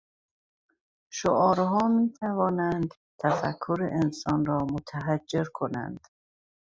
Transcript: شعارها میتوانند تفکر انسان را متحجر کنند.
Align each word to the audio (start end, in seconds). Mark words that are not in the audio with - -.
شعارها 1.13 1.87
میتوانند 1.87 2.93
تفکر 3.19 3.89
انسان 3.91 4.45
را 4.45 4.57
متحجر 4.57 5.43
کنند. 5.53 6.07